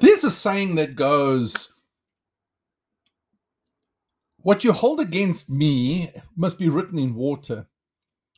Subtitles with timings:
[0.00, 1.70] There's a saying that goes,
[4.42, 7.66] What you hold against me must be written in water,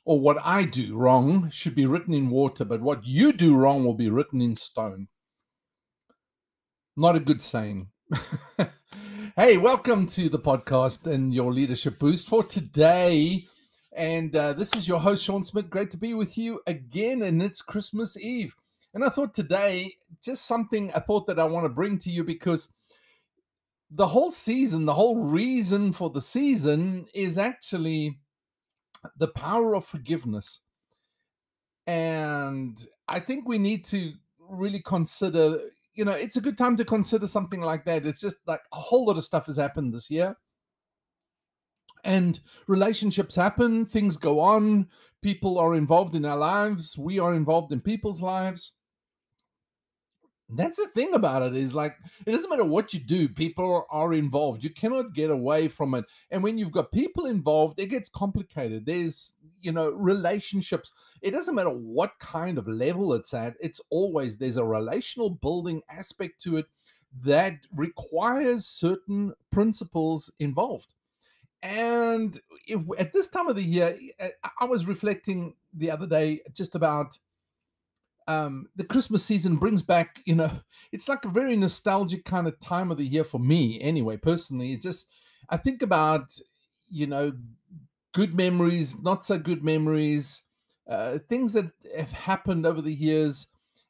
[0.06, 3.84] or what I do wrong should be written in water, but what you do wrong
[3.84, 5.08] will be written in stone.
[6.96, 7.88] Not a good saying.
[9.36, 13.46] hey, welcome to the podcast and your leadership boost for today.
[13.92, 15.68] And uh, this is your host, Sean Smith.
[15.68, 18.56] Great to be with you again, and it's Christmas Eve.
[18.92, 22.24] And I thought today, just something I thought that I want to bring to you
[22.24, 22.68] because
[23.90, 28.18] the whole season, the whole reason for the season is actually
[29.16, 30.60] the power of forgiveness.
[31.86, 35.58] And I think we need to really consider,
[35.94, 38.06] you know, it's a good time to consider something like that.
[38.06, 40.36] It's just like a whole lot of stuff has happened this year.
[42.02, 44.88] And relationships happen, things go on,
[45.22, 48.72] people are involved in our lives, we are involved in people's lives
[50.58, 54.12] that's the thing about it is like it doesn't matter what you do people are
[54.12, 54.64] involved.
[54.64, 56.04] You cannot get away from it.
[56.30, 58.86] And when you've got people involved it gets complicated.
[58.86, 60.92] There's you know relationships.
[61.22, 65.82] It doesn't matter what kind of level it's at it's always there's a relational building
[65.90, 66.66] aspect to it
[67.22, 70.94] that requires certain principles involved.
[71.62, 76.40] And if, at this time of the year eh, i was reflecting the other day
[76.54, 77.18] just about
[78.30, 80.50] um, the Christmas season brings back, you know,
[80.92, 84.72] it's like a very nostalgic kind of time of the year for me, anyway, personally.
[84.72, 85.08] It just,
[85.48, 86.38] I think about,
[86.88, 87.32] you know,
[88.12, 90.42] good memories, not so good memories,
[90.88, 93.46] uh, things that have happened over the years.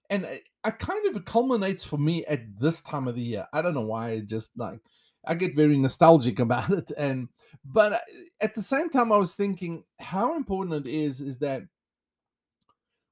[0.08, 3.46] And it, it kind of culminates for me at this time of the year.
[3.52, 4.80] I don't know why, it just like,
[5.26, 6.90] I get very nostalgic about it.
[6.96, 7.28] And,
[7.64, 7.98] but uh,
[8.40, 11.62] at the same time, I was thinking how important it is, is that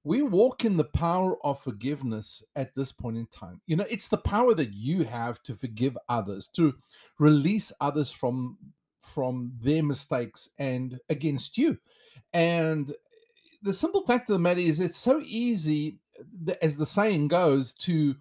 [0.09, 3.61] we walk in the power of forgiveness at this point in time.
[3.67, 6.77] You know, it's the power that you have to forgive others, to
[7.19, 8.57] release others from
[9.01, 11.77] from their mistakes and against you.
[12.33, 12.91] And
[13.61, 15.99] the simple fact of the matter is it's so easy
[16.63, 18.17] as the saying goes to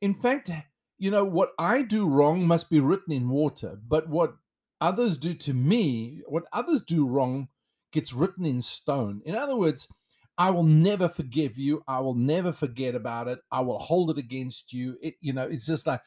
[0.00, 0.50] in fact,
[0.96, 4.34] you know, what I do wrong must be written in water, but what
[4.80, 7.48] others do to me, what others do wrong
[7.92, 9.20] gets written in stone.
[9.26, 9.88] In other words,
[10.38, 11.82] I will never forgive you.
[11.86, 13.38] I will never forget about it.
[13.50, 14.96] I will hold it against you.
[15.02, 16.00] It, you know, it's just like,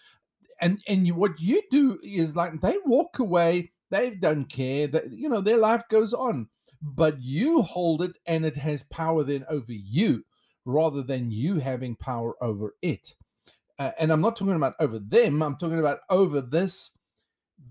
[0.61, 3.71] and and you, what you do is like they walk away.
[3.91, 4.87] They don't care.
[4.87, 6.49] That you know their life goes on,
[6.81, 10.23] but you hold it, and it has power then over you,
[10.65, 13.13] rather than you having power over it.
[13.77, 15.43] Uh, and I'm not talking about over them.
[15.43, 16.91] I'm talking about over this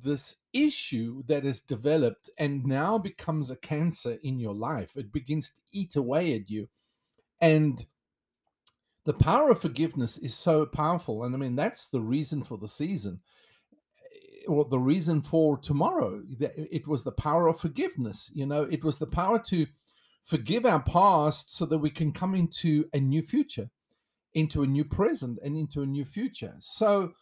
[0.03, 4.97] this issue that is developed and now becomes a cancer in your life.
[4.97, 6.69] It begins to eat away at you.
[7.41, 7.85] And
[9.05, 11.25] the power of forgiveness is so powerful.
[11.25, 13.21] And I mean, that's the reason for the season
[14.03, 16.23] eh, or the reason for tomorrow.
[16.41, 18.31] It was the power of forgiveness.
[18.35, 19.67] You know, it was the power to
[20.23, 23.69] forgive our past so that we can come into a new future,
[24.33, 26.55] into a new present, and into a new future.
[26.59, 27.13] So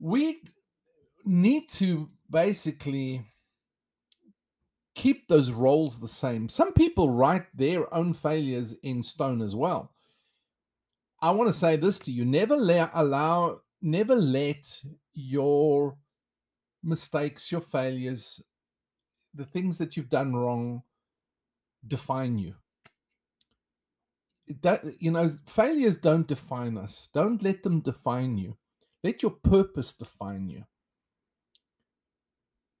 [0.00, 0.42] we
[1.24, 3.22] need to basically
[4.94, 6.48] keep those roles the same.
[6.48, 9.92] Some people write their own failures in stone as well.
[11.22, 14.80] I want to say this to you never let, allow, never let
[15.12, 15.96] your
[16.82, 18.42] mistakes, your failures,
[19.34, 20.82] the things that you've done wrong
[21.86, 22.54] define you.
[24.62, 27.08] That you know, failures don't define us.
[27.14, 28.56] Don't let them define you.
[29.04, 30.64] Let your purpose define you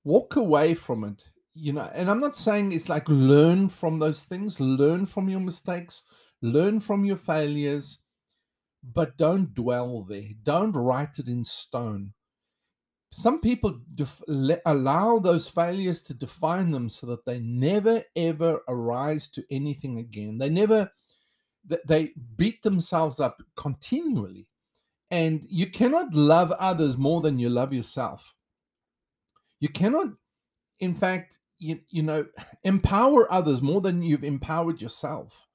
[0.04, 4.24] walk away from it you know and i'm not saying it's like learn from those
[4.24, 6.04] things learn from your mistakes
[6.42, 7.98] learn from your failures
[8.82, 10.30] but don't dwell there.
[10.42, 12.12] Don't write it in stone.
[13.12, 14.22] Some people def-
[14.66, 20.38] allow those failures to define them so that they never ever arise to anything again.
[20.38, 20.90] They never
[21.86, 24.48] they beat themselves up continually.
[25.10, 28.34] And you cannot love others more than you love yourself
[29.60, 30.08] you cannot,
[30.80, 32.26] in fact, you, you know,
[32.64, 35.46] empower others more than you've empowered yourself.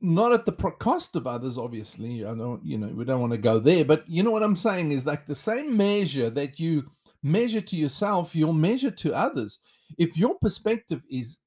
[0.00, 3.38] not at the cost of others obviously i don't you know we don't want to
[3.38, 6.84] go there but you know what i'm saying is like the same measure that you
[7.22, 9.60] measure to yourself you'll measure to others
[9.96, 11.38] if your perspective is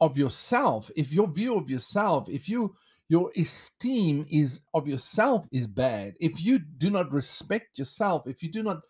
[0.00, 2.74] of yourself if your view of yourself if you
[3.08, 8.50] your esteem is of yourself is bad if you do not respect yourself if you
[8.50, 8.80] do not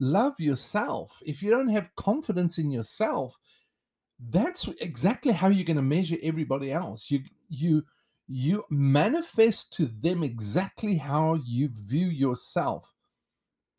[0.00, 1.22] love yourself.
[1.24, 3.38] If you don't have confidence in yourself
[4.28, 7.10] that's exactly how you're going to measure everybody else.
[7.10, 7.84] You you
[8.28, 12.92] you manifest to them exactly how you view yourself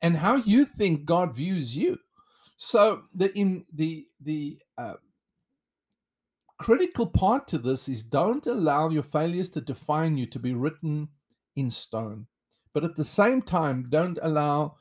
[0.02, 1.98] and how you think god views you.
[2.58, 4.96] So the in the the uh,
[6.58, 11.10] critical part to this is don't allow your failures to define you to be written
[11.56, 12.26] in stone.
[12.74, 14.78] But at the same time don't allow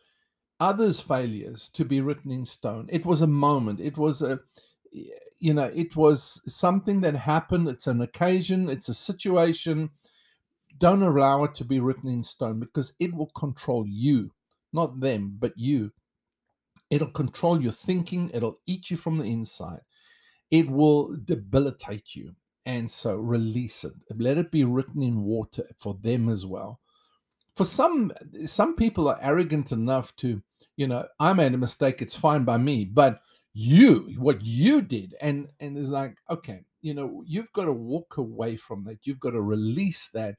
[0.60, 4.38] others failures to be written in stone it was a moment it was a
[5.40, 7.66] you know, it was something that happened.
[7.68, 9.90] It's an occasion, it's a situation.
[10.78, 14.32] Don't allow it to be written in stone because it will control you,
[14.72, 15.92] not them, but you.
[16.90, 19.80] It'll control your thinking, it'll eat you from the inside,
[20.50, 22.34] it will debilitate you.
[22.66, 23.94] And so release it.
[24.14, 26.78] Let it be written in water for them as well.
[27.56, 28.12] For some,
[28.44, 30.42] some people are arrogant enough to,
[30.76, 32.84] you know, I made a mistake, it's fine by me.
[32.84, 33.20] But
[33.52, 38.16] you what you did and and it's like okay you know you've got to walk
[38.16, 40.36] away from that you've got to release that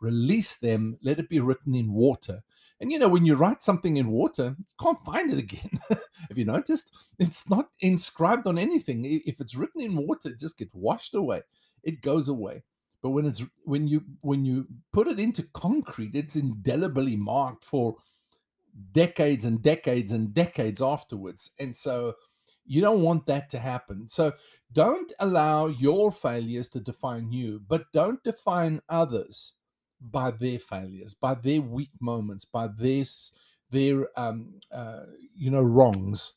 [0.00, 2.42] release them let it be written in water.
[2.80, 5.70] And you know when you write something in water you can't find it again.
[5.88, 6.92] Have you noticed?
[7.18, 9.22] It's not inscribed on anything.
[9.24, 11.42] If it's written in water it just gets washed away.
[11.82, 12.62] It goes away.
[13.02, 17.96] But when it's when you when you put it into concrete it's indelibly marked for
[18.92, 22.14] decades and decades and decades afterwards and so
[22.64, 24.08] you don't want that to happen.
[24.08, 24.32] So
[24.72, 29.52] don't allow your failures to define you, but don't define others
[30.00, 33.04] by their failures, by their weak moments, by their
[33.70, 35.04] their um, uh,
[35.34, 36.34] you know wrongs,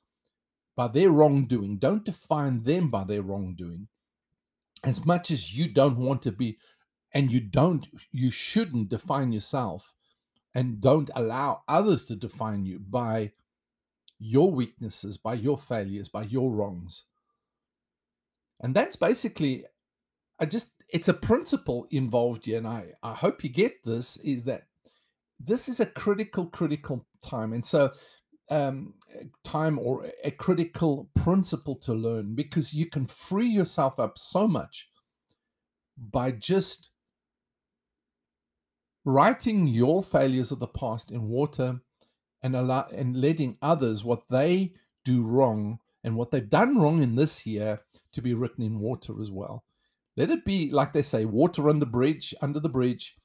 [0.75, 1.77] by their wrongdoing.
[1.77, 3.87] Don't define them by their wrongdoing.
[4.83, 6.57] As much as you don't want to be,
[7.13, 9.93] and you don't, you shouldn't define yourself,
[10.57, 13.31] and don't allow others to define you by
[14.17, 17.03] your weaknesses, by your failures, by your wrongs.
[18.59, 19.65] And that's basically,
[20.39, 22.57] I just, it's a principle involved here.
[22.57, 24.63] And I, I hope you get this is that
[25.39, 27.53] this is a critical, critical time.
[27.53, 27.91] And so,
[28.49, 28.95] um,
[29.43, 34.89] time or a critical principle to learn because you can free yourself up so much
[35.95, 36.89] by just
[39.07, 41.79] writing your failures of the past in water
[42.43, 44.73] and allow and letting others what they
[45.05, 47.79] do wrong and what they've done wrong in this year
[48.11, 49.63] to be written in water as well.
[50.17, 53.15] Let it be like they say, water on the bridge, under the bridge.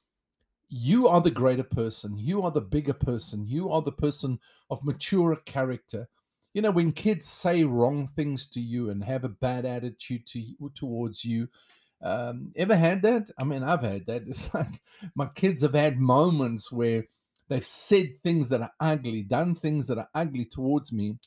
[0.68, 2.16] You are the greater person.
[2.16, 3.44] You are the bigger person.
[3.44, 4.38] You are the person
[4.70, 6.08] of maturer character.
[6.54, 10.70] You know, when kids say wrong things to you and have a bad attitude to
[10.76, 11.48] towards you,
[12.02, 13.30] um, ever had that?
[13.38, 14.22] I mean, I've had that.
[14.26, 14.80] It's like
[15.14, 17.04] my kids have had moments where
[17.52, 21.18] They've said things that are ugly, done things that are ugly towards me.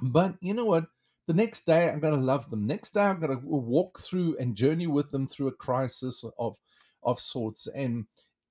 [0.00, 0.84] But you know what?
[1.26, 2.68] The next day, I'm going to love them.
[2.68, 6.56] Next day, I'm going to walk through and journey with them through a crisis of,
[7.02, 7.66] of sorts.
[7.74, 8.06] And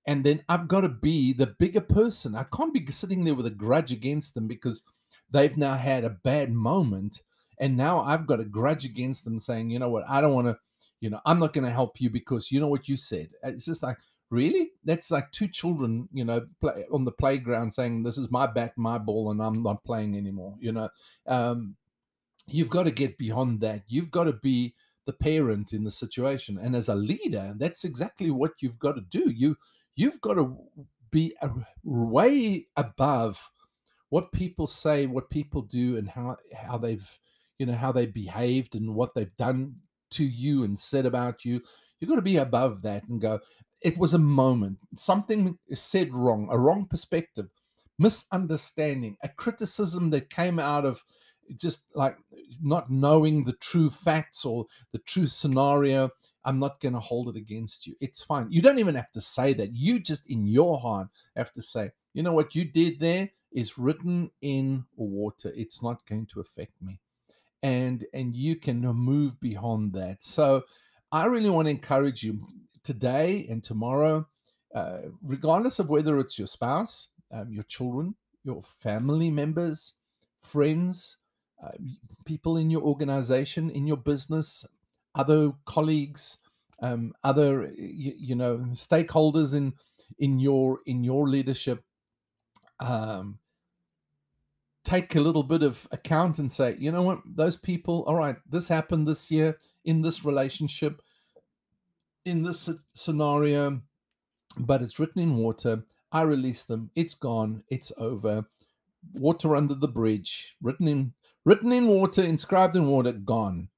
[0.06, 2.36] and then I've got to be the bigger person.
[2.36, 4.84] I can't be sitting there with a grudge against them because
[5.32, 7.22] they've now had a bad moment.
[7.62, 10.48] And now I've got a grudge against them saying, you know what, I don't want
[10.48, 10.58] to,
[11.06, 13.30] you know, I'm not going to help you because you know what you said.
[13.44, 13.98] It's just like,
[14.32, 14.72] really?
[14.86, 18.74] That's like two children you know play on the playground saying this is my bat
[18.76, 20.90] my ball and i'm not playing anymore you know?
[21.28, 21.76] Um,
[22.48, 23.84] you've got to get beyond that.
[23.88, 24.74] You've got to be
[25.06, 29.02] the parent in the situation and as a leader that's exactly what you've got to
[29.02, 29.30] do.
[29.30, 29.56] You
[29.96, 30.58] you've got to
[31.12, 31.36] be
[31.84, 33.52] way above
[34.10, 37.08] what people say what people do and how how they've
[37.60, 39.76] you know how they behaved and what they've done
[40.12, 41.62] to you and said about you
[42.00, 43.40] you've got to be above that and go
[43.86, 44.80] it was a moment.
[44.96, 47.48] Something said wrong, a wrong perspective,
[48.00, 51.04] misunderstanding, a criticism that came out of
[51.58, 52.18] just like
[52.64, 56.10] not knowing the true facts or the true scenario.
[56.46, 57.96] I'm not going to hold it against you.
[58.02, 58.48] It's fine.
[58.50, 59.76] You don't even have to say that.
[59.76, 63.78] You just in your heart have to say, you know what you did there is
[63.78, 65.54] written in water.
[65.56, 67.00] It's not going to affect me.
[67.66, 70.22] And and you can move beyond that.
[70.22, 70.64] So
[71.12, 72.48] I really want to encourage you
[72.84, 74.28] today and tomorrow,
[74.76, 79.94] uh, regardless of whether it's your spouse, um, your children, your family members,
[80.38, 81.18] friends,
[81.64, 81.72] uh,
[82.26, 84.66] people in your organization, in your business,
[85.16, 86.38] other colleagues,
[86.82, 89.74] um, other you, you know stakeholders in
[90.20, 91.84] in your in your leadership
[92.80, 93.40] um,
[94.86, 98.38] take a little bit of account and say, you know what, those people, all right,
[98.50, 101.02] this happened this year in this relationship,
[102.26, 103.82] in this scenario,
[104.58, 105.84] but it's written in water.
[106.12, 106.92] I release them.
[106.96, 107.64] It's gone.
[107.70, 108.46] It's over.
[109.14, 111.14] Water under the bridge, written in
[111.44, 113.70] written in water, inscribed in water, gone.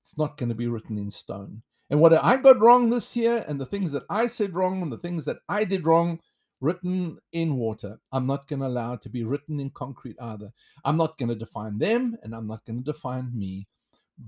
[0.00, 1.62] It's not going to be written in stone.
[1.90, 4.90] And what I got wrong this year, and the things that I said wrong, and
[4.90, 6.18] the things that I did wrong,
[6.62, 7.98] written in water.
[8.12, 10.50] I'm not going to allow it to be written in concrete either.
[10.84, 13.66] I'm not going to define them, and I'm not going to define me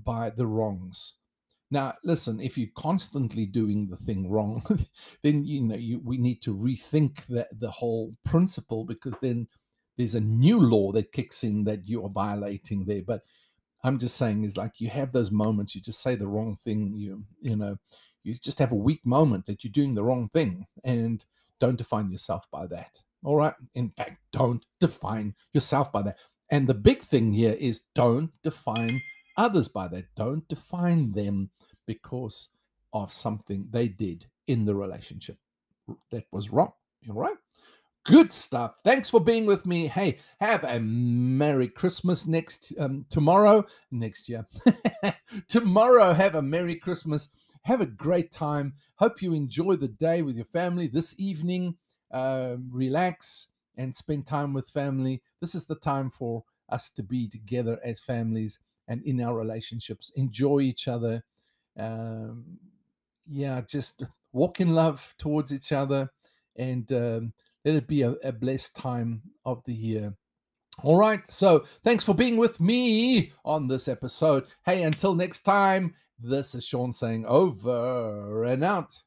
[0.03, 1.13] by the wrongs.
[1.71, 4.63] Now, listen, if you're constantly doing the thing wrong,
[5.23, 9.47] then you know you, we need to rethink the, the whole principle because then
[9.97, 13.01] there's a new law that kicks in that you are violating there.
[13.01, 13.23] But
[13.83, 16.93] I'm just saying is like you have those moments, you just say the wrong thing,
[16.95, 17.77] you you know,
[18.23, 20.67] you just have a weak moment that you're doing the wrong thing.
[20.83, 21.25] And
[21.59, 23.01] don't define yourself by that.
[23.23, 23.53] All right.
[23.73, 26.17] In fact, don't define yourself by that.
[26.51, 29.01] And the big thing here is don't define
[29.37, 30.05] others by that.
[30.15, 31.49] Don't define them
[31.87, 32.49] because
[32.93, 35.37] of something they did in the relationship
[36.11, 36.71] that was wrong.
[37.09, 37.37] All right.
[38.05, 38.75] Good stuff.
[38.83, 39.87] Thanks for being with me.
[39.87, 44.45] Hey, have a Merry Christmas next um, tomorrow, next year.
[45.47, 47.29] tomorrow, have a Merry Christmas.
[47.65, 48.75] Have a great time.
[48.97, 51.77] Hope you enjoy the day with your family this evening.
[52.11, 55.23] Uh, relax and spend time with family.
[55.41, 60.11] This is the time for us to be together as families and in our relationships.
[60.15, 61.23] Enjoy each other.
[61.75, 62.59] Um,
[63.25, 66.11] yeah, just walk in love towards each other
[66.55, 67.33] and um,
[67.65, 70.13] let it be a, a blessed time of the year.
[70.83, 71.25] All right.
[71.29, 74.45] So thanks for being with me on this episode.
[74.65, 79.01] Hey, until next time, this is Sean saying over and out.